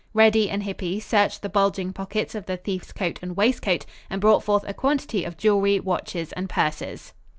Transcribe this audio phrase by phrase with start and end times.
[0.15, 4.43] Reddy and Hippy searched the bulging pockets of the thief's coat and waistcoat, and brought
[4.43, 7.13] forth a quantity of jewelry, watches and purses.